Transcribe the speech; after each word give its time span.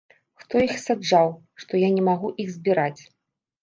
Хто 0.43 0.55
іх 0.67 0.73
саджаў, 0.85 1.29
што 1.63 1.71
я 1.87 1.93
не 2.01 2.09
магу 2.11 2.35
іх 2.47 2.53
збіраць!? 2.59 3.01